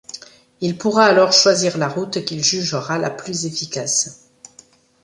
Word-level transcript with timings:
Il 0.61 0.79
pourra 0.79 1.05
alors 1.05 1.31
choisir 1.31 1.77
la 1.77 1.87
route 1.87 2.25
qu'il 2.25 2.43
jugera 2.43 2.97
la 2.97 3.11
plus 3.11 3.45
efficace. 3.45 4.31